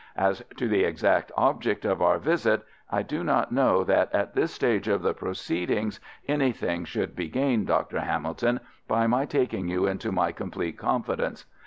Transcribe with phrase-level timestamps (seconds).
[0.17, 4.51] As to the exact object of our visit, I do not know that at this
[4.51, 7.99] stage of the proceedings anything would be gained, Dr.
[7.99, 11.45] Hamilton, by my taking you into my complete confidence.